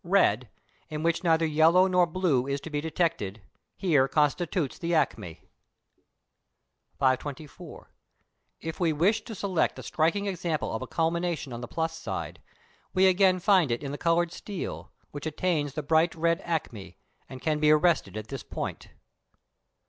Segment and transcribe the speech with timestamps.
[0.03, 0.49] Red,
[0.89, 3.39] in which neither yellow nor blue is to be detected,
[3.77, 5.43] here constitutes the acme.
[6.97, 7.87] 524.
[8.61, 12.41] If we wish to select a striking example of a culmination on the plus side,
[12.95, 16.97] we again find it in the coloured steel, which attains the bright red acme,
[17.29, 18.87] and can be arrested at this point.